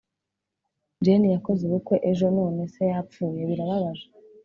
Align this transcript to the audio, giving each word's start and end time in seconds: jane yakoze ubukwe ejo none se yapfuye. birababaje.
jane 1.03 1.27
yakoze 1.35 1.61
ubukwe 1.65 1.95
ejo 2.09 2.25
none 2.37 2.61
se 2.73 2.81
yapfuye. 2.91 3.41
birababaje. 3.49 4.07